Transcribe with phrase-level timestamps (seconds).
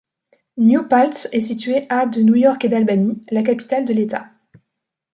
[0.57, 4.29] New Paltz est située à de New York et d'Albany, la capitale de l'État.